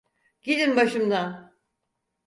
Gidin 0.41 0.75
başımdan! 0.75 1.57